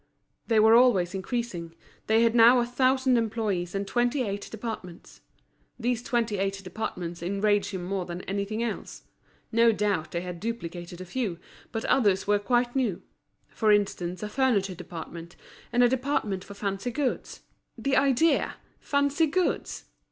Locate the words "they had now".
2.07-2.57